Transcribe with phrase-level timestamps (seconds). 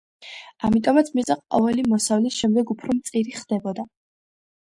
[0.67, 3.87] ამიტომაც მიწა ყოველი მოსავლის შემდეგ უფრო მწირი ხდებოდა.